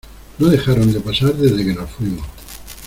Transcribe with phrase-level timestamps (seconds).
[0.39, 2.25] no dejaron de pasar desde que nos fuimos.